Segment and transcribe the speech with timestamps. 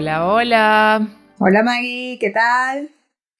[0.00, 1.08] Hola, hola.
[1.40, 2.88] Hola Maggie, ¿qué tal?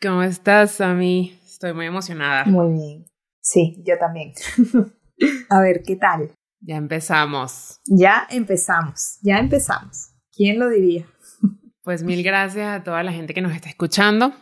[0.02, 1.38] ¿Cómo estás, Sami?
[1.46, 2.46] Estoy muy emocionada.
[2.46, 3.04] Muy bien.
[3.40, 4.32] Sí, yo también.
[5.50, 6.32] a ver, ¿qué tal?
[6.60, 7.78] Ya empezamos.
[7.84, 10.10] Ya empezamos, ya empezamos.
[10.32, 11.06] ¿Quién lo diría?
[11.84, 14.32] Pues mil gracias a toda la gente que nos está escuchando.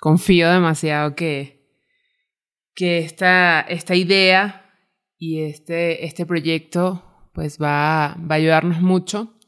[0.00, 1.66] Confío demasiado que,
[2.72, 4.70] que esta, esta idea
[5.18, 9.40] y este, este proyecto pues va, va a ayudarnos mucho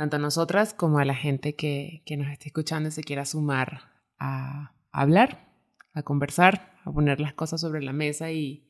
[0.00, 3.26] tanto a nosotras como a la gente que, que nos esté escuchando y se quiera
[3.26, 3.82] sumar
[4.18, 5.52] a, hablar,
[5.92, 8.66] a conversar, a poner las cosas sobre la mesa y,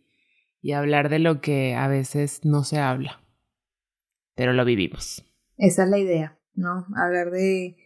[0.61, 3.21] y hablar de lo que a veces no se habla,
[4.35, 5.25] pero lo vivimos.
[5.57, 6.85] Esa es la idea, ¿no?
[6.97, 7.77] Hablar de,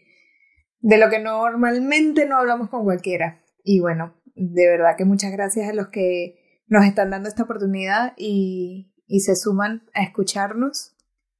[0.81, 3.45] de lo que normalmente no hablamos con cualquiera.
[3.63, 8.15] Y bueno, de verdad que muchas gracias a los que nos están dando esta oportunidad
[8.17, 10.94] y, y se suman a escucharnos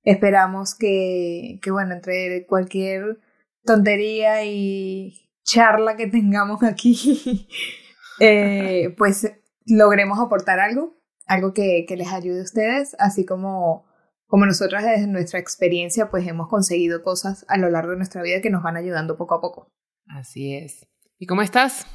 [0.05, 3.21] Esperamos que, que, bueno, entre cualquier
[3.65, 7.49] tontería y charla que tengamos aquí,
[8.21, 9.33] eh, pues
[9.67, 13.87] logremos aportar algo, algo que, que les ayude a ustedes, así como,
[14.27, 18.43] como nosotros desde nuestra experiencia, pues hemos conseguido cosas a lo largo de nuestra vida
[18.43, 19.73] que nos van ayudando poco a poco.
[20.07, 20.87] Así es.
[21.19, 21.87] ¿Y cómo estás?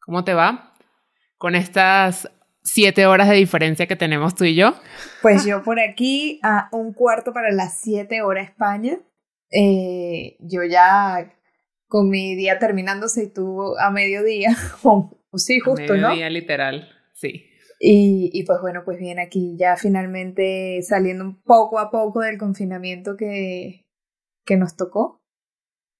[0.00, 0.74] ¿Cómo te va?
[1.38, 2.30] Con estas
[2.66, 4.74] siete horas de diferencia que tenemos tú y yo.
[5.22, 8.98] Pues yo por aquí a un cuarto para las siete horas España.
[9.50, 11.32] Eh, yo ya
[11.86, 14.50] con mi día terminándose y tú a mediodía.
[15.34, 17.46] sí, justo, a mediodía, literal, sí.
[17.78, 22.38] Y, y, pues bueno, pues bien, aquí ya finalmente saliendo un poco a poco del
[22.38, 23.86] confinamiento que,
[24.44, 25.22] que nos tocó.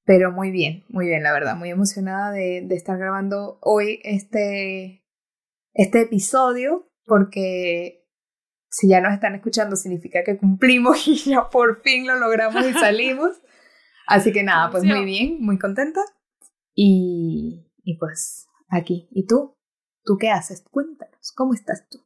[0.05, 5.06] Pero muy bien, muy bien, la verdad, muy emocionada de, de estar grabando hoy este,
[5.77, 8.05] este episodio porque
[8.69, 12.73] si ya nos están escuchando significa que cumplimos y ya por fin lo logramos y
[12.73, 13.31] salimos.
[14.09, 16.01] Así que nada, pues muy bien, muy contenta.
[16.75, 19.09] Y, y pues aquí.
[19.11, 19.57] ¿Y tú?
[20.05, 20.65] ¿Tú qué haces?
[20.71, 21.99] Cuéntanos, ¿cómo estás tú?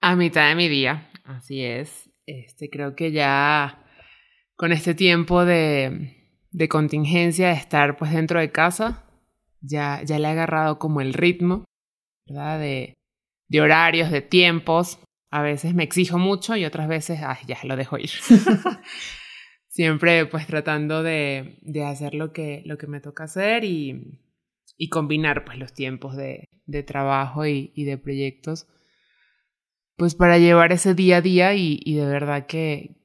[0.00, 2.10] A mitad de mi día, así es.
[2.26, 3.84] Este, creo que ya
[4.56, 6.16] con este tiempo de,
[6.50, 9.04] de contingencia, de estar pues dentro de casa,
[9.60, 11.66] ya, ya le he agarrado como el ritmo
[12.26, 12.58] ¿verdad?
[12.60, 12.94] De,
[13.48, 14.98] de horarios, de tiempos.
[15.30, 18.10] A veces me exijo mucho y otras veces, ay, ya lo dejo ir.
[19.68, 24.22] Siempre pues tratando de, de, hacer lo que, lo que me toca hacer y,
[24.78, 28.66] y combinar pues los tiempos de, de trabajo y, y, de proyectos
[29.96, 32.96] pues para llevar ese día a día y, y, de verdad que,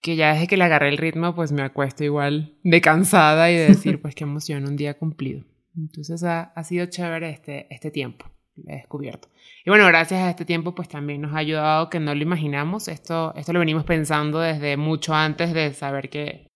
[0.00, 3.56] que ya desde que le agarré el ritmo pues me acuesto igual de cansada y
[3.56, 5.44] de decir pues qué emoción un día cumplido.
[5.76, 8.24] Entonces ha, ha sido chévere este, este tiempo
[8.66, 9.28] he descubierto.
[9.64, 12.88] Y bueno, gracias a este tiempo pues también nos ha ayudado que no lo imaginamos.
[12.88, 16.48] Esto, esto lo venimos pensando desde mucho antes de saber que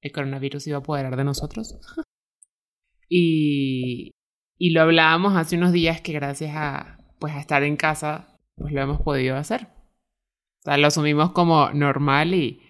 [0.00, 1.78] el coronavirus iba a apoderar de nosotros.
[3.08, 4.12] y,
[4.58, 8.72] y lo hablábamos hace unos días que gracias a, pues, a estar en casa pues
[8.72, 9.68] lo hemos podido hacer.
[10.60, 12.60] O sea, lo asumimos como normal y,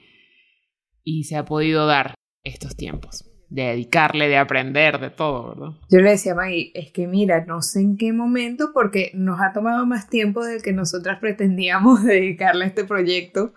[1.05, 2.15] y se ha podido dar
[2.45, 5.79] estos tiempos de dedicarle, de aprender, de todo, ¿verdad?
[5.91, 9.41] Yo le decía a Maggie, es que mira, no sé en qué momento, porque nos
[9.43, 13.53] ha tomado más tiempo del que nosotras pretendíamos dedicarle a este proyecto.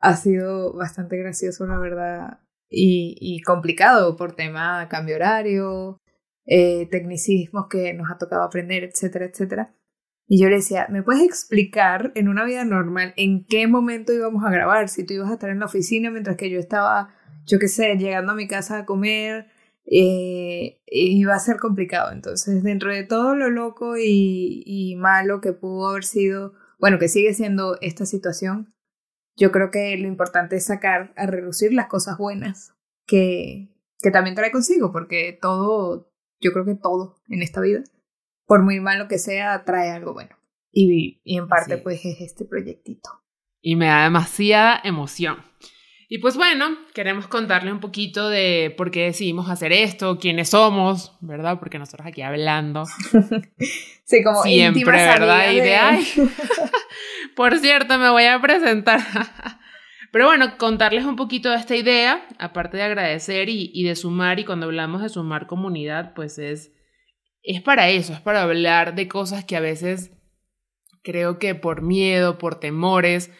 [0.00, 5.98] Ha sido bastante gracioso, la verdad, y, y complicado por tema cambio horario,
[6.44, 9.74] eh, tecnicismos que nos ha tocado aprender, etcétera, etcétera.
[10.26, 14.44] Y yo le decía, ¿me puedes explicar en una vida normal en qué momento íbamos
[14.44, 14.90] a grabar?
[14.90, 17.14] Si tú ibas a estar en la oficina mientras que yo estaba
[17.44, 19.46] yo qué sé, llegando a mi casa a comer,
[19.84, 22.12] eh, iba a ser complicado.
[22.12, 27.08] Entonces, dentro de todo lo loco y, y malo que pudo haber sido, bueno, que
[27.08, 28.74] sigue siendo esta situación,
[29.36, 32.74] yo creo que lo importante es sacar a reducir las cosas buenas
[33.06, 37.82] que, que también trae consigo, porque todo, yo creo que todo en esta vida,
[38.46, 40.36] por muy malo que sea, trae algo bueno.
[40.70, 41.80] Y, y en parte, sí.
[41.82, 43.10] pues, es este proyectito.
[43.60, 45.36] Y me da demasiada emoción.
[46.12, 51.16] Y pues bueno, queremos contarle un poquito de por qué decidimos hacer esto, quiénes somos,
[51.22, 51.58] ¿verdad?
[51.58, 52.84] Porque nosotros aquí hablando.
[54.04, 55.50] sí, como siempre, ¿verdad?
[55.52, 56.06] Y de, ay,
[57.34, 59.00] por cierto, me voy a presentar.
[60.12, 64.38] Pero bueno, contarles un poquito de esta idea, aparte de agradecer y, y de sumar,
[64.38, 66.74] y cuando hablamos de sumar comunidad, pues es,
[67.42, 70.10] es para eso, es para hablar de cosas que a veces
[71.02, 73.30] creo que por miedo, por temores,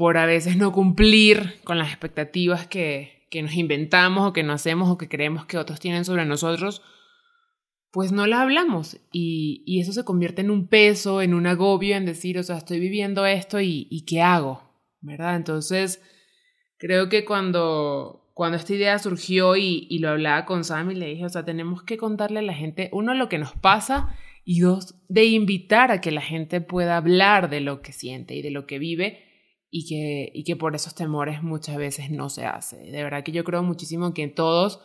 [0.00, 4.54] por a veces no cumplir con las expectativas que, que nos inventamos o que no
[4.54, 6.80] hacemos o que creemos que otros tienen sobre nosotros,
[7.90, 11.96] pues no la hablamos y, y, eso se convierte en un peso, en un agobio,
[11.96, 14.62] en decir, o sea, estoy viviendo esto y, y ¿qué hago?
[15.02, 15.36] ¿verdad?
[15.36, 16.00] Entonces,
[16.78, 21.26] creo que cuando, cuando esta idea surgió y, y lo hablaba con Sammy, le dije,
[21.26, 24.94] o sea, tenemos que contarle a la gente, uno, lo que nos pasa y dos,
[25.10, 28.66] de invitar a que la gente pueda hablar de lo que siente y de lo
[28.66, 29.28] que vive
[29.70, 32.76] y que, y que por esos temores muchas veces no se hace.
[32.76, 34.80] De verdad que yo creo muchísimo que todos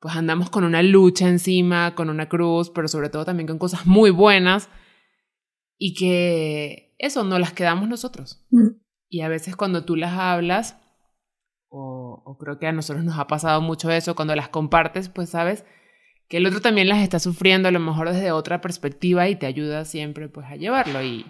[0.00, 3.86] pues andamos con una lucha encima, con una cruz, pero sobre todo también con cosas
[3.86, 4.68] muy buenas
[5.78, 8.44] y que eso no las quedamos nosotros.
[8.50, 8.68] Mm.
[9.08, 10.78] Y a veces cuando tú las hablas,
[11.68, 15.30] o, o, creo que a nosotros nos ha pasado mucho eso, cuando las compartes, pues
[15.30, 15.64] sabes
[16.28, 19.46] que el otro también las está sufriendo a lo mejor desde otra perspectiva y te
[19.46, 21.02] ayuda siempre pues a llevarlo.
[21.02, 21.24] Y,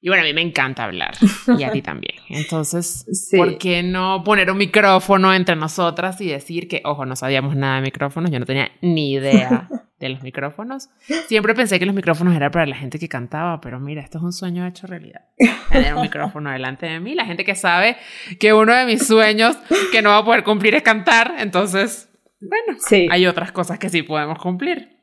[0.00, 1.14] y bueno, a mí me encanta hablar
[1.58, 2.14] y a ti también.
[2.28, 3.36] Entonces, sí.
[3.36, 7.76] ¿por qué no poner un micrófono entre nosotras y decir que, ojo, no sabíamos nada
[7.76, 9.68] de micrófonos, yo no tenía ni idea
[9.98, 10.88] de los micrófonos.
[11.26, 14.24] Siempre pensé que los micrófonos eran para la gente que cantaba, pero mira, esto es
[14.24, 15.22] un sueño hecho realidad.
[15.70, 17.96] Tener un micrófono delante de mí, la gente que sabe
[18.38, 19.58] que uno de mis sueños
[19.90, 22.08] que no va a poder cumplir es cantar, entonces,
[22.40, 23.08] bueno, sí.
[23.10, 24.96] hay otras cosas que sí podemos cumplir,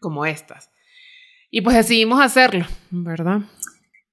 [0.00, 0.70] como estas.
[1.50, 3.40] Y pues decidimos hacerlo, ¿verdad?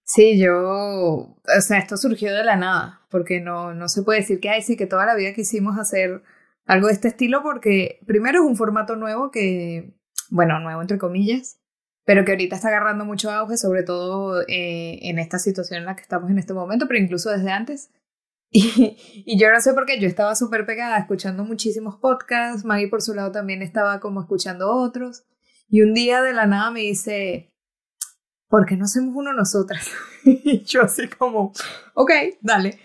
[0.05, 4.39] Sí, yo, o sea, esto surgió de la nada, porque no, no se puede decir
[4.39, 6.21] que, ay, sí, que toda la vida quisimos hacer
[6.65, 9.94] algo de este estilo, porque primero es un formato nuevo que,
[10.29, 11.59] bueno, nuevo entre comillas,
[12.05, 15.95] pero que ahorita está agarrando mucho auge, sobre todo eh, en esta situación en la
[15.95, 17.91] que estamos en este momento, pero incluso desde antes.
[18.56, 22.88] Y, y yo no sé por qué, yo estaba súper pegada escuchando muchísimos podcasts, Maggie
[22.88, 25.25] por su lado también estaba como escuchando otros,
[25.69, 27.52] y un día de la nada me dice,
[28.53, 29.89] ¿por qué no hacemos uno nosotras?
[30.23, 31.51] y yo así como,
[31.95, 32.77] ok, dale.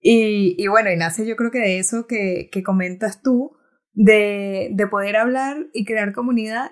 [0.00, 3.54] Y, y, bueno, y nace yo creo que de eso que, que comentas tú,
[3.92, 6.70] de, de poder hablar y crear comunidad,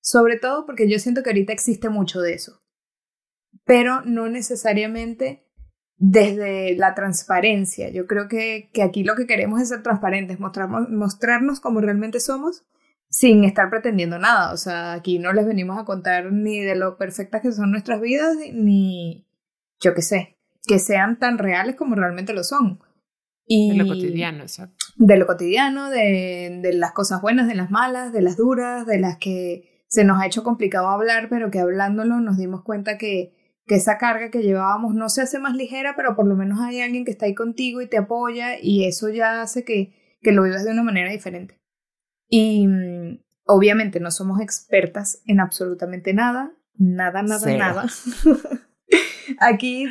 [0.00, 2.62] sobre todo porque yo siento que ahorita existe mucho de eso,
[3.66, 5.46] pero no necesariamente
[5.98, 7.90] desde la transparencia.
[7.90, 12.18] Yo creo que, que aquí lo que queremos es ser transparentes, mostrarnos, mostrarnos como realmente
[12.18, 12.64] somos
[13.10, 14.52] sin estar pretendiendo nada.
[14.52, 18.00] O sea, aquí no les venimos a contar ni de lo perfectas que son nuestras
[18.00, 19.26] vidas, ni
[19.80, 22.80] yo qué sé, que sean tan reales como realmente lo son.
[23.46, 24.76] Y de lo cotidiano, exacto.
[24.96, 29.00] De lo cotidiano, de, de las cosas buenas, de las malas, de las duras, de
[29.00, 33.34] las que se nos ha hecho complicado hablar, pero que hablándolo nos dimos cuenta que,
[33.66, 36.80] que esa carga que llevábamos no se hace más ligera, pero por lo menos hay
[36.80, 40.44] alguien que está ahí contigo y te apoya y eso ya hace que, que lo
[40.44, 41.59] vivas de una manera diferente.
[42.30, 47.58] Y mm, obviamente no somos expertas en absolutamente nada, nada, nada, Cero.
[47.58, 47.86] nada.
[49.40, 49.86] Aquí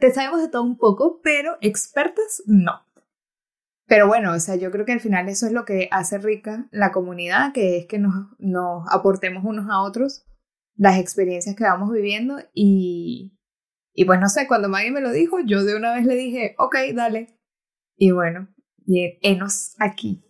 [0.00, 2.84] te sabemos de todo un poco, pero expertas no.
[3.86, 6.68] Pero bueno, o sea, yo creo que al final eso es lo que hace rica
[6.70, 10.26] la comunidad, que es que nos, nos aportemos unos a otros
[10.76, 13.32] las experiencias que vamos viviendo y,
[13.94, 16.54] y pues no sé, cuando Maggie me lo dijo, yo de una vez le dije,
[16.58, 17.38] ok, dale.
[17.96, 18.48] Y bueno,
[18.86, 20.27] y enos aquí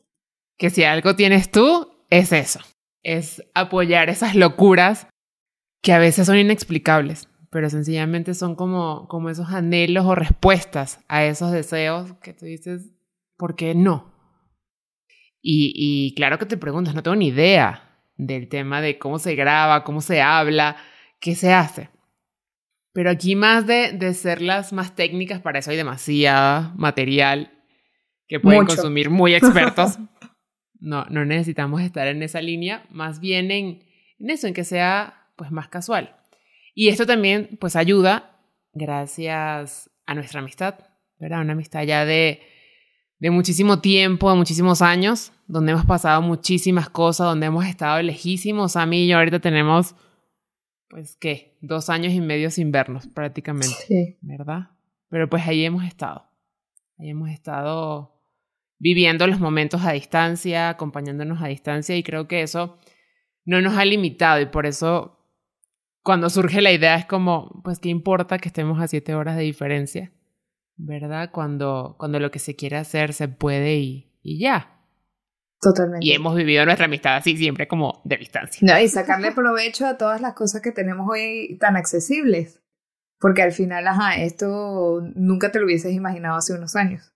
[0.58, 2.60] que si algo tienes tú, es eso.
[3.02, 5.06] Es apoyar esas locuras
[5.82, 11.24] que a veces son inexplicables, pero sencillamente son como, como esos anhelos o respuestas a
[11.24, 12.90] esos deseos que tú dices,
[13.36, 14.12] ¿por qué no?
[15.40, 19.36] Y, y claro que te preguntas, no tengo ni idea del tema de cómo se
[19.36, 20.76] graba, cómo se habla,
[21.20, 21.90] qué se hace.
[22.92, 27.52] Pero aquí más de, de ser las más técnicas, para eso hay demasiada material
[28.26, 28.74] que pueden Mucho.
[28.74, 29.98] consumir muy expertos.
[30.80, 33.84] No, no necesitamos estar en esa línea, más bien en,
[34.18, 36.16] en eso, en que sea pues más casual.
[36.74, 38.38] Y esto también pues ayuda
[38.72, 40.76] gracias a nuestra amistad,
[41.18, 41.40] ¿verdad?
[41.40, 42.40] Una amistad ya de,
[43.18, 48.76] de muchísimo tiempo, de muchísimos años, donde hemos pasado muchísimas cosas, donde hemos estado lejísimos.
[48.76, 49.94] A mí y yo ahorita tenemos,
[50.88, 51.58] pues, ¿qué?
[51.60, 54.16] Dos años y medio sin vernos prácticamente, sí.
[54.20, 54.70] ¿verdad?
[55.08, 56.26] Pero pues ahí hemos estado.
[56.98, 58.17] Ahí hemos estado
[58.78, 62.78] viviendo los momentos a distancia, acompañándonos a distancia y creo que eso
[63.44, 65.18] no nos ha limitado y por eso
[66.02, 69.42] cuando surge la idea es como, pues qué importa que estemos a siete horas de
[69.42, 70.12] diferencia,
[70.76, 71.30] ¿verdad?
[71.32, 74.74] Cuando, cuando lo que se quiere hacer se puede y, y ya.
[75.60, 76.06] Totalmente.
[76.06, 78.60] Y hemos vivido nuestra amistad así siempre como de distancia.
[78.62, 82.62] No, y sacarle provecho a todas las cosas que tenemos hoy tan accesibles.
[83.18, 87.12] Porque al final, ajá, esto nunca te lo hubieses imaginado hace unos años.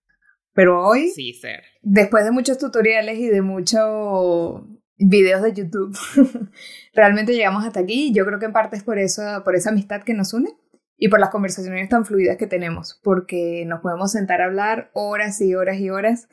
[0.54, 1.62] Pero hoy, sí, ser.
[1.80, 4.62] después de muchos tutoriales y de muchos
[4.98, 5.96] videos de YouTube,
[6.94, 8.12] realmente llegamos hasta aquí.
[8.12, 10.50] Yo creo que en parte es por, eso, por esa amistad que nos une
[10.96, 15.40] y por las conversaciones tan fluidas que tenemos, porque nos podemos sentar a hablar horas
[15.40, 16.28] y horas y horas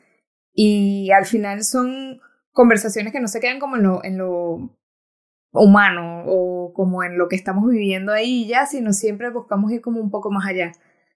[0.52, 2.20] y al final son
[2.52, 4.76] conversaciones que no se quedan como en lo, en lo
[5.52, 10.00] humano o como en lo que estamos viviendo ahí ya, sino siempre buscamos ir como
[10.00, 10.72] un poco más allá.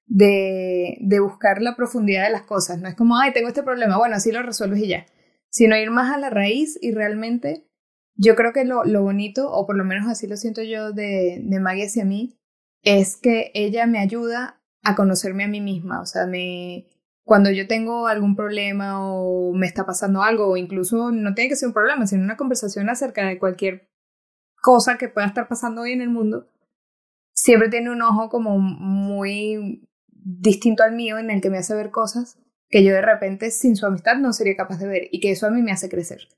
[0.07, 2.81] De, de buscar la profundidad de las cosas.
[2.81, 5.07] No es como, ay, tengo este problema, bueno, así lo resuelves y ya.
[5.49, 7.67] Sino ir más a la raíz y realmente
[8.17, 11.41] yo creo que lo, lo bonito, o por lo menos así lo siento yo de,
[11.43, 12.39] de Maggie hacia mí,
[12.83, 16.01] es que ella me ayuda a conocerme a mí misma.
[16.01, 16.87] O sea, me,
[17.25, 21.57] cuando yo tengo algún problema o me está pasando algo, o incluso no tiene que
[21.57, 23.89] ser un problema, sino una conversación acerca de cualquier
[24.63, 26.49] cosa que pueda estar pasando hoy en el mundo,
[27.35, 29.89] siempre tiene un ojo como muy
[30.25, 32.39] distinto al mío en el que me hace ver cosas
[32.69, 35.47] que yo de repente sin su amistad no sería capaz de ver y que eso
[35.47, 36.29] a mí me hace crecer.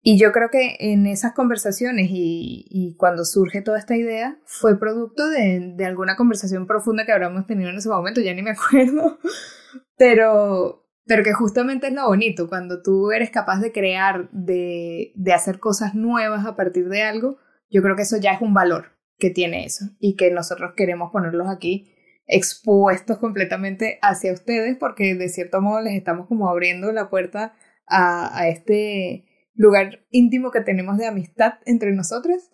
[0.00, 5.28] Y yo creo que en esas conversaciones y, cuando surge toda esta idea fue producto
[5.28, 9.18] de, de, alguna conversación profunda que habríamos tenido en ese momento, ya ni me acuerdo,
[9.96, 15.32] pero, pero que justamente es lo bonito, cuando tú eres capaz de crear, de, de
[15.32, 17.38] hacer cosas nuevas a partir de algo,
[17.68, 21.10] yo creo que eso ya es un valor que tiene eso y que nosotros queremos
[21.10, 21.92] ponerlos aquí
[22.28, 27.54] expuestos completamente hacia ustedes porque de cierto modo les estamos como abriendo la puerta
[27.86, 32.50] a, a este lugar íntimo que tenemos de amistad entre nosotras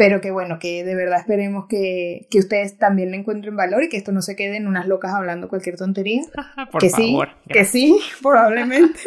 [0.00, 3.90] pero que bueno, que de verdad esperemos que, que, ustedes también le encuentren valor y
[3.90, 6.22] que esto no se quede en unas locas hablando cualquier tontería.
[6.72, 7.28] Por que favor.
[7.28, 8.98] Sí, que sí, probablemente.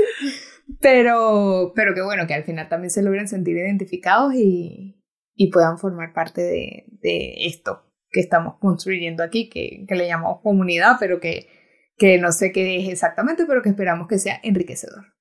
[0.79, 5.01] pero, pero que bueno, que al final también se logren sentir identificados y,
[5.35, 10.39] y puedan formar parte de, de, esto que estamos construyendo aquí, que, que le llamamos
[10.41, 11.49] comunidad, pero que,
[11.97, 15.13] que no sé qué es exactamente, pero que esperamos que sea enriquecedor.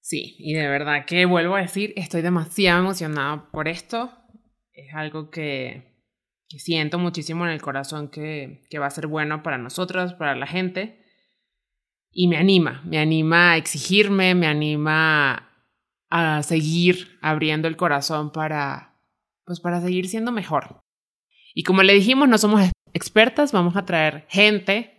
[0.00, 4.10] Sí, y de verdad que vuelvo a decir, estoy demasiado emocionada por esto
[4.76, 6.04] es algo que,
[6.48, 10.36] que siento muchísimo en el corazón que, que, va a ser bueno para nosotros, para
[10.36, 11.02] la gente.
[12.10, 15.50] Y me anima, me anima a exigirme, me anima
[16.10, 19.00] a seguir abriendo el corazón para,
[19.44, 20.80] pues para seguir siendo mejor.
[21.58, 24.92] Y como le dijimos, no somos expertas, vamos a traer gente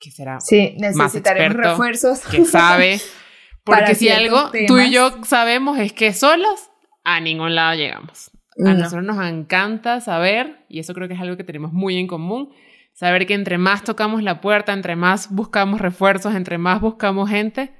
[0.00, 3.00] que será sí, más experto, refuerzos que sabe.
[3.64, 4.66] Porque si algo temas.
[4.66, 6.72] tú y yo sabemos es que solas
[7.04, 8.32] a ningún lado llegamos.
[8.66, 8.74] A no.
[8.74, 12.52] nosotros nos encanta saber, y eso creo que es algo que tenemos muy en común,
[12.92, 17.72] saber que entre más tocamos la puerta, entre más buscamos refuerzos, entre más buscamos gente,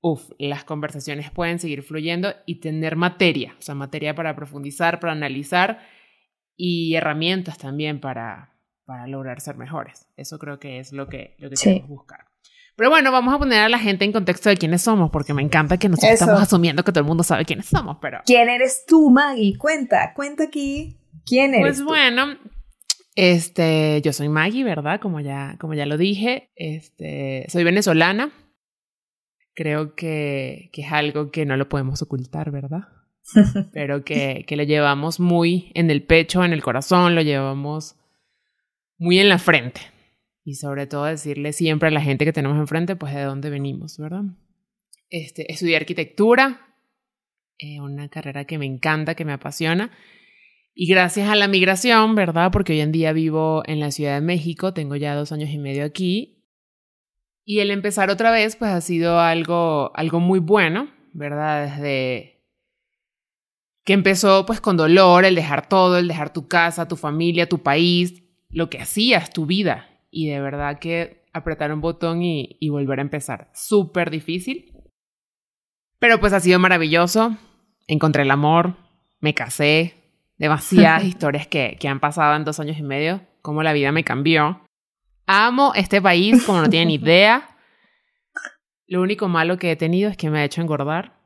[0.00, 5.12] uff, las conversaciones pueden seguir fluyendo y tener materia, o sea, materia para profundizar, para
[5.12, 5.78] analizar
[6.62, 8.52] y herramientas también para,
[8.84, 10.06] para lograr ser mejores.
[10.18, 11.64] Eso creo que es lo que, lo que sí.
[11.70, 12.26] queremos buscar.
[12.76, 15.40] Pero bueno, vamos a poner a la gente en contexto de quiénes somos, porque me
[15.42, 16.24] encanta que nosotros Eso.
[16.24, 18.20] estamos asumiendo que todo el mundo sabe quiénes somos, pero...
[18.26, 19.56] ¿Quién eres tú, Maggie?
[19.56, 20.98] Cuenta, cuenta aquí.
[21.24, 21.84] ¿Quién eres Pues tú?
[21.86, 22.36] bueno,
[23.14, 25.00] este, yo soy Maggie, ¿verdad?
[25.00, 28.30] Como ya, como ya lo dije, este, soy venezolana.
[29.54, 32.82] Creo que, que es algo que no lo podemos ocultar, ¿verdad?
[33.72, 37.96] Pero que, que lo llevamos muy en el pecho, en el corazón, lo llevamos
[38.98, 39.80] muy en la frente
[40.44, 43.98] y sobre todo decirle siempre a la gente que tenemos enfrente, pues de dónde venimos,
[43.98, 44.22] ¿verdad?
[45.08, 46.74] Este, estudié arquitectura,
[47.58, 49.90] eh, una carrera que me encanta, que me apasiona.
[50.74, 52.50] Y gracias a la migración, ¿verdad?
[52.52, 55.58] Porque hoy en día vivo en la Ciudad de México, tengo ya dos años y
[55.58, 56.42] medio aquí.
[57.44, 61.64] Y el empezar otra vez, pues ha sido algo, algo muy bueno, ¿verdad?
[61.66, 62.29] Desde
[63.90, 67.64] que empezó pues con dolor, el dejar todo, el dejar tu casa, tu familia, tu
[67.64, 72.68] país, lo que hacías, tu vida, y de verdad que apretar un botón y, y
[72.68, 73.50] volver a empezar.
[73.52, 74.72] Súper difícil.
[75.98, 77.36] Pero pues ha sido maravilloso.
[77.88, 78.76] Encontré el amor,
[79.18, 79.96] me casé,
[80.38, 84.04] demasiadas historias que, que han pasado en dos años y medio, cómo la vida me
[84.04, 84.64] cambió.
[85.26, 87.56] Amo este país como no tienen idea.
[88.86, 91.19] Lo único malo que he tenido es que me ha hecho engordar.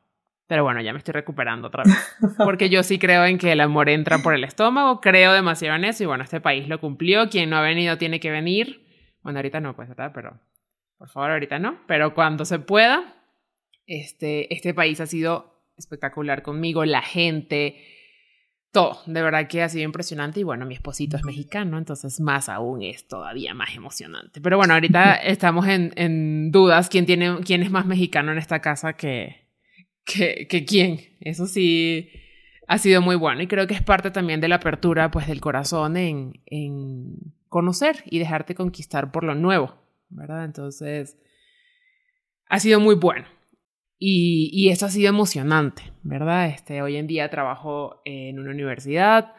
[0.47, 2.17] Pero bueno, ya me estoy recuperando otra vez.
[2.37, 5.85] Porque yo sí creo en que el amor entra por el estómago, creo demasiado en
[5.85, 7.31] eso y bueno, este país lo cumplió.
[7.31, 8.85] Quien no ha venido tiene que venir.
[9.23, 10.13] Bueno, ahorita no, pues, ¿verdad?
[10.15, 10.39] Pero
[10.99, 11.81] por favor, ahorita no.
[11.87, 13.15] Pero cuando se pueda,
[13.87, 17.83] este, este país ha sido espectacular conmigo, la gente,
[18.71, 18.99] todo.
[19.07, 20.41] De verdad que ha sido impresionante.
[20.41, 24.43] Y bueno, mi esposito es mexicano, entonces más aún es todavía más emocionante.
[24.43, 28.61] Pero bueno, ahorita estamos en, en dudas quién, tiene, quién es más mexicano en esta
[28.61, 29.44] casa que
[30.05, 31.01] que, quién.
[31.21, 32.11] Eso sí
[32.67, 35.41] ha sido muy bueno y creo que es parte también de la apertura pues del
[35.41, 37.17] corazón en, en
[37.49, 39.75] conocer y dejarte conquistar por lo nuevo,
[40.09, 40.45] ¿verdad?
[40.45, 41.19] Entonces,
[42.49, 43.27] ha sido muy bueno.
[43.99, 46.49] Y, y eso ha sido emocionante, ¿verdad?
[46.49, 49.35] Este, hoy en día trabajo en una universidad,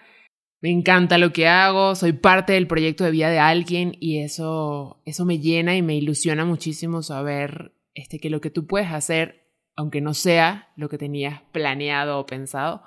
[0.62, 5.02] me encanta lo que hago, soy parte del proyecto de vida de alguien y eso,
[5.06, 9.45] eso me llena y me ilusiona muchísimo saber este, que lo que tú puedes hacer,
[9.76, 12.84] aunque no sea lo que tenías planeado o pensado,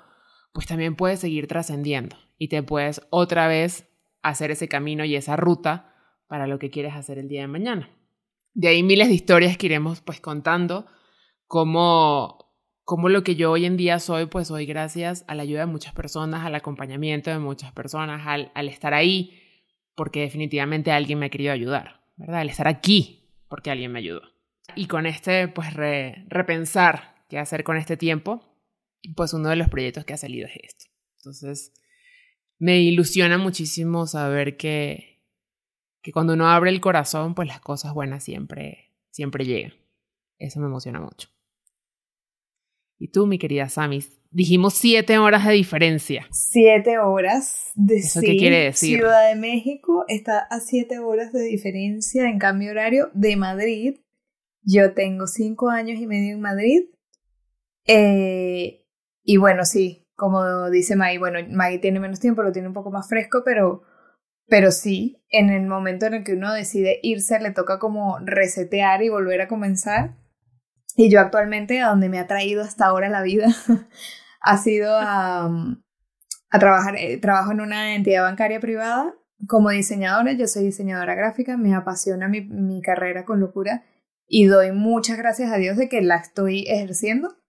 [0.53, 3.87] pues también puedes seguir trascendiendo y te puedes otra vez
[4.21, 5.95] hacer ese camino y esa ruta
[6.27, 7.89] para lo que quieres hacer el día de mañana.
[8.53, 10.87] De ahí miles de historias que iremos pues contando,
[11.45, 12.53] como,
[12.83, 15.65] como lo que yo hoy en día soy, pues hoy gracias a la ayuda de
[15.67, 19.39] muchas personas, al acompañamiento de muchas personas, al, al estar ahí,
[19.95, 22.41] porque definitivamente alguien me ha querido ayudar, ¿verdad?
[22.41, 24.21] Al estar aquí, porque alguien me ayudó.
[24.79, 28.39] Y con este, pues repensar qué hacer con este tiempo,
[29.13, 30.85] pues uno de los proyectos que ha salido es esto.
[31.17, 31.73] Entonces,
[32.59, 35.21] me ilusiona muchísimo saber que,
[36.01, 39.73] que cuando uno abre el corazón, pues las cosas buenas siempre, siempre llegan.
[40.37, 41.27] Eso me emociona mucho.
[42.97, 46.25] Y tú, mi querida Sami, dijimos siete horas de diferencia.
[46.31, 48.99] Siete horas de ¿Eso qué quiere decir?
[48.99, 53.95] Ciudad de México está a siete horas de diferencia en cambio horario de Madrid.
[54.61, 56.81] Yo tengo cinco años y medio en Madrid.
[57.85, 58.85] Eh,
[59.23, 62.91] y bueno, sí, como dice Maggie, bueno, Maggie tiene menos tiempo, lo tiene un poco
[62.91, 63.83] más fresco, pero,
[64.47, 69.01] pero sí, en el momento en el que uno decide irse, le toca como resetear
[69.01, 70.17] y volver a comenzar.
[70.95, 73.47] Y yo actualmente, a donde me ha traído hasta ahora la vida,
[74.41, 75.49] ha sido a,
[76.51, 79.15] trabajar, eh, trabajo en una entidad bancaria privada
[79.47, 83.83] como diseñadora, yo soy diseñadora gráfica, me apasiona mi, mi carrera con locura
[84.29, 87.39] y doy muchas gracias a Dios de que la estoy ejerciendo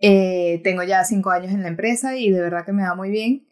[0.00, 3.10] eh, tengo ya cinco años en la empresa y de verdad que me va muy
[3.10, 3.48] bien.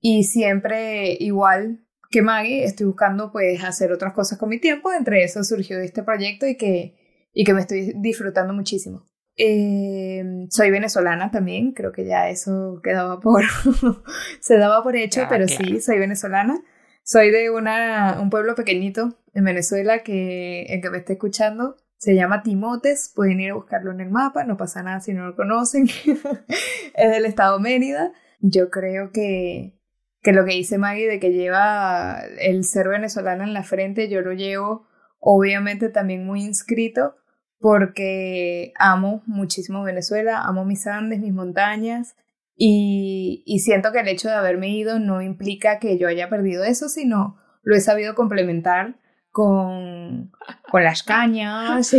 [0.00, 4.92] Y siempre igual que Maggie, estoy buscando pues hacer otras cosas con mi tiempo.
[4.92, 6.96] Entre eso surgió este proyecto y que,
[7.32, 9.06] y que me estoy disfrutando muchísimo.
[9.38, 13.44] Eh, soy venezolana también, creo que ya eso quedaba por,
[14.40, 16.62] se daba por hecho, pero sí, soy venezolana.
[17.02, 22.14] Soy de una, un pueblo pequeñito en Venezuela que el que me esté escuchando se
[22.14, 25.36] llama Timotes, pueden ir a buscarlo en el mapa, no pasa nada si no lo
[25.36, 25.86] conocen.
[26.94, 28.12] es del estado Mérida.
[28.40, 29.78] Yo creo que,
[30.22, 34.20] que lo que dice Maggie de que lleva el ser venezolano en la frente, yo
[34.20, 34.86] lo llevo
[35.18, 37.16] obviamente también muy inscrito
[37.58, 42.14] porque amo muchísimo Venezuela, amo mis Andes, mis montañas
[42.54, 46.62] y, y siento que el hecho de haberme ido no implica que yo haya perdido
[46.64, 49.00] eso, sino lo he sabido complementar
[49.36, 50.32] con,
[50.70, 51.94] con las cañas,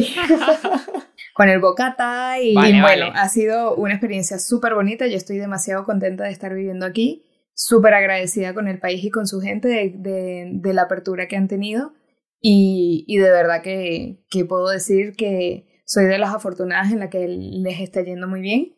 [1.35, 5.05] con el bocata y, bueno, ha sido una experiencia súper bonita.
[5.05, 9.27] Yo estoy demasiado contenta de estar viviendo aquí, súper agradecida con el país y con
[9.27, 11.93] su gente de, de, la apertura que han tenido.
[12.41, 17.11] Y, y de verdad que, que, puedo decir que soy de las afortunadas en la
[17.11, 18.75] que les está yendo muy bien.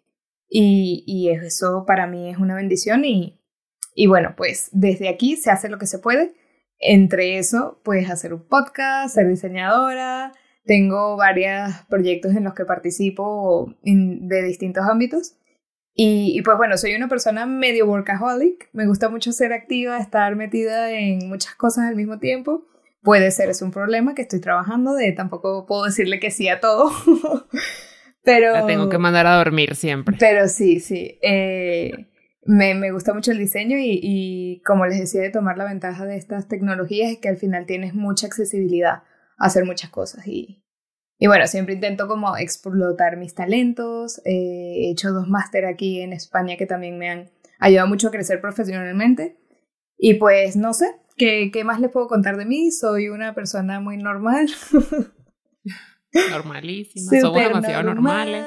[0.49, 3.41] Y, y eso para mí es una bendición y,
[3.95, 6.33] y bueno, pues desde aquí se hace lo que se puede
[6.79, 10.31] entre eso, puedes hacer un podcast, ser diseñadora.
[10.65, 15.35] Tengo varios proyectos en los que participo de distintos ámbitos.
[15.93, 18.69] Y, y, pues bueno, soy una persona medio workaholic.
[18.71, 22.65] Me gusta mucho ser activa, estar metida en muchas cosas al mismo tiempo.
[23.01, 26.59] Puede ser, es un problema que estoy trabajando de tampoco puedo decirle que sí a
[26.59, 26.91] todo.
[28.23, 28.53] pero...
[28.53, 30.15] La tengo que mandar a dormir siempre.
[30.19, 31.17] Pero sí, sí.
[31.21, 31.91] Eh,
[32.43, 36.05] me, me, gusta mucho el diseño y, y, como les decía, de tomar la ventaja
[36.05, 39.03] de estas tecnologías es que al final tienes mucha accesibilidad
[39.37, 40.63] a hacer muchas cosas y,
[41.19, 44.19] y bueno, siempre intento como explotar mis talentos.
[44.25, 48.11] Eh, he hecho dos máster aquí en España que también me han ayudado mucho a
[48.11, 49.37] crecer profesionalmente.
[49.97, 50.85] Y pues no sé,
[51.17, 52.71] ¿qué, qué más les puedo contar de mí?
[52.71, 54.47] Soy una persona muy normal.
[56.31, 58.45] Normalísima, somos demasiado normales.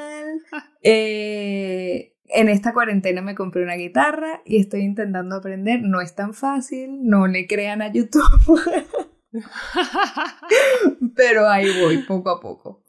[0.83, 5.81] Eh, en esta cuarentena me compré una guitarra y estoy intentando aprender.
[5.83, 8.61] No es tan fácil, no le crean a YouTube.
[11.17, 12.83] Pero ahí voy, poco a poco.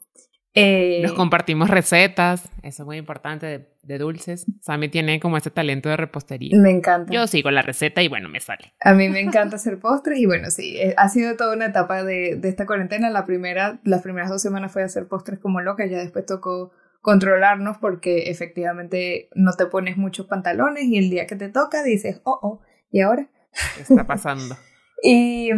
[0.56, 4.46] Eh, Nos compartimos recetas, eso es muy importante, de, dulces.
[4.60, 6.56] Sammy tiene como ese talento de repostería.
[6.56, 7.12] Me encanta.
[7.12, 8.72] Yo sigo la receta y bueno, me sale.
[8.80, 12.04] A mí me encanta hacer postres y bueno, sí, eh, ha sido toda una etapa
[12.04, 13.10] de, de esta cuarentena.
[13.10, 16.70] La primera, las primeras dos semanas fue hacer postres como loca, ya después tocó
[17.04, 22.22] controlarnos porque efectivamente no te pones muchos pantalones y el día que te toca dices,
[22.24, 23.28] oh, oh, ¿y ahora?
[23.76, 24.56] ¿Qué está pasando?
[25.02, 25.50] y,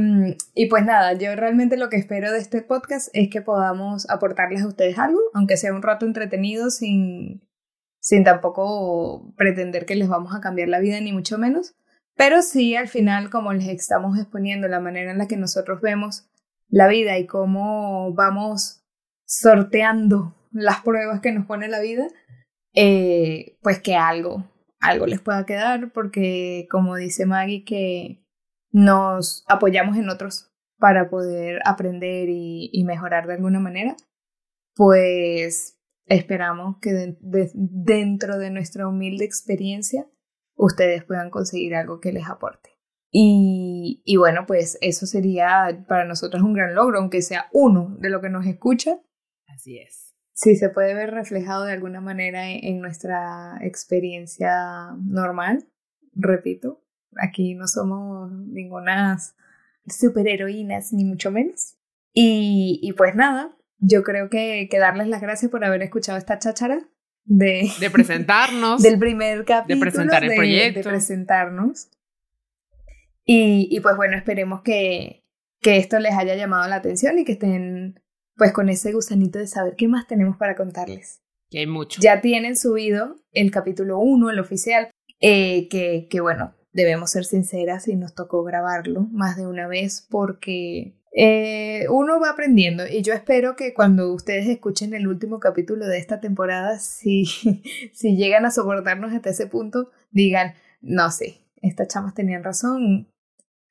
[0.54, 4.62] y pues nada, yo realmente lo que espero de este podcast es que podamos aportarles
[4.62, 7.46] a ustedes algo, aunque sea un rato entretenido sin,
[8.00, 11.76] sin tampoco pretender que les vamos a cambiar la vida ni mucho menos,
[12.16, 16.28] pero sí al final como les estamos exponiendo la manera en la que nosotros vemos
[16.68, 18.82] la vida y cómo vamos
[19.26, 22.08] sorteando las pruebas que nos pone la vida,
[22.74, 28.24] eh, pues que algo, algo les pueda quedar, porque como dice Maggie, que
[28.72, 33.96] nos apoyamos en otros para poder aprender y, mejorar de alguna manera,
[34.74, 40.06] pues esperamos que dentro de nuestra humilde experiencia
[40.54, 42.70] ustedes puedan conseguir algo que les aporte.
[43.10, 48.10] Y, y, bueno, pues eso sería para nosotros un gran logro, aunque sea uno de
[48.10, 49.00] lo que nos escucha.
[49.46, 50.05] Así es.
[50.36, 55.66] Sí, se puede ver reflejado de alguna manera en, nuestra experiencia normal.
[56.12, 56.84] Repito,
[57.16, 59.34] aquí no somos ningunas
[59.86, 61.78] superheroínas, ni mucho menos.
[62.12, 66.38] Y, y pues nada, yo creo que, que darles las gracias por haber escuchado esta
[66.38, 66.86] cháchara
[67.24, 68.82] de, de presentarnos.
[68.82, 69.74] del primer capítulo.
[69.74, 70.80] De presentar el proyecto.
[70.80, 71.88] De presentarnos.
[73.24, 75.24] Y, y pues bueno, esperemos que,
[75.62, 78.02] que esto les haya llamado la atención y que estén
[78.36, 81.22] pues con ese gusanito de saber qué más tenemos para contarles.
[81.50, 82.00] Que hay mucho.
[82.02, 87.88] Ya tienen subido el capítulo 1, el oficial, eh, que, que bueno, debemos ser sinceras
[87.88, 93.14] y nos tocó grabarlo más de una vez porque eh, uno va aprendiendo y yo
[93.14, 97.24] espero que cuando ustedes escuchen el último capítulo de esta temporada, si,
[97.94, 103.08] si llegan a soportarnos hasta ese punto, digan, no sé, estas chamas tenían razón.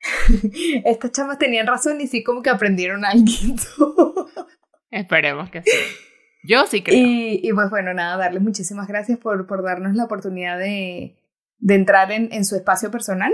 [0.86, 3.26] estas chamas tenían razón y sí como que aprendieron algo.
[4.96, 5.72] Esperemos que sí.
[6.48, 6.98] Yo sí creo.
[6.98, 11.18] Y, y pues bueno, nada, darles muchísimas gracias por, por darnos la oportunidad de,
[11.58, 13.34] de entrar en, en su espacio personal,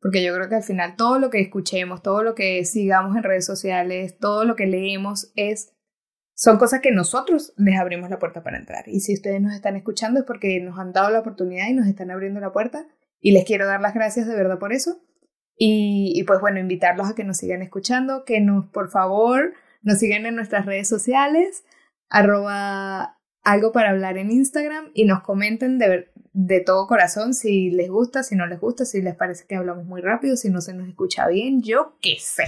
[0.00, 3.22] porque yo creo que al final todo lo que escuchemos, todo lo que sigamos en
[3.22, 5.72] redes sociales, todo lo que leemos es
[6.34, 8.84] son cosas que nosotros les abrimos la puerta para entrar.
[8.88, 11.86] Y si ustedes nos están escuchando es porque nos han dado la oportunidad y nos
[11.86, 12.86] están abriendo la puerta.
[13.20, 15.00] Y les quiero dar las gracias de verdad por eso.
[15.56, 19.98] Y, y pues bueno, invitarlos a que nos sigan escuchando, que nos, por favor, nos
[19.98, 21.64] sigan en nuestras redes sociales,
[22.08, 27.88] arroba algo para hablar en Instagram y nos comenten de, de todo corazón si les
[27.88, 30.74] gusta, si no les gusta, si les parece que hablamos muy rápido, si no se
[30.74, 32.44] nos escucha bien, yo qué sé,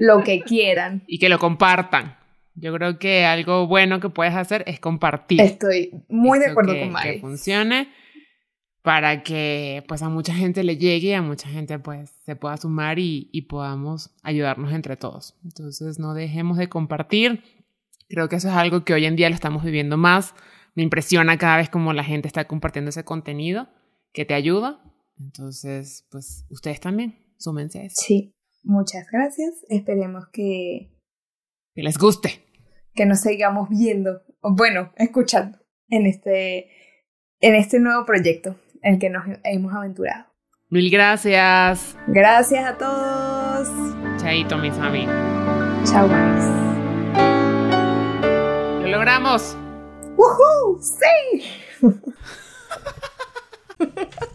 [0.00, 1.02] lo que quieran.
[1.06, 2.16] y que lo compartan.
[2.54, 5.40] Yo creo que algo bueno que puedes hacer es compartir.
[5.40, 7.14] Estoy muy de acuerdo con Mari.
[7.14, 7.88] Que funcione
[8.82, 12.56] para que pues a mucha gente le llegue y a mucha gente pues se pueda
[12.56, 15.36] sumar y, y podamos ayudarnos entre todos.
[15.44, 17.44] Entonces no dejemos de compartir.
[18.08, 20.34] Creo que eso es algo que hoy en día lo estamos viviendo más.
[20.74, 23.68] Me impresiona cada vez como la gente está compartiendo ese contenido
[24.12, 24.82] que te ayuda.
[25.18, 28.02] Entonces, pues ustedes también, súmense a eso.
[28.04, 29.64] Sí, muchas gracias.
[29.68, 30.90] Esperemos que...
[31.74, 32.42] Que les guste.
[32.94, 36.68] Que nos sigamos viendo, o bueno, escuchando en este,
[37.40, 40.26] en este nuevo proyecto el que nos hemos aventurado.
[40.68, 41.96] Mil gracias.
[42.06, 43.68] Gracias a todos.
[44.18, 45.06] Chaito, mis mami.
[45.84, 46.08] Chao,
[48.80, 49.56] Lo logramos.
[50.16, 50.78] ¡Woohoo!
[50.80, 51.42] ¡Sí!